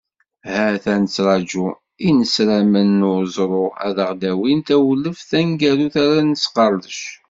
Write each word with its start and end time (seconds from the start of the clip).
Ha-t-a 0.51 0.93
nettraǧu 1.01 1.65
inesramen 2.07 2.89
n 3.03 3.07
uẓru, 3.13 3.65
ad 3.85 3.97
aɣ-d-awin 4.03 4.59
tawleft 4.67 5.27
taneggarut 5.29 5.95
ara 6.03 6.19
nesqerdec. 6.23 6.99